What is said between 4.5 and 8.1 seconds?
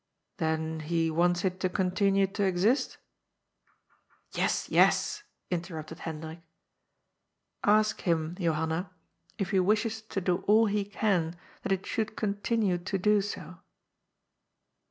yes," interrupted Hendrik." Ask